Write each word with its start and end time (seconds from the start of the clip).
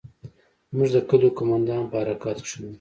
زموږ 0.69 0.89
د 0.95 0.97
کلي 1.09 1.29
قومندان 1.37 1.81
په 1.91 1.95
حرکت 2.01 2.37
کښې 2.43 2.57
و. 2.61 2.63